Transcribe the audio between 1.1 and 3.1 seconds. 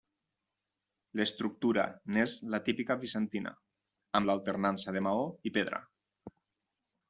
L'estructura n'és la típica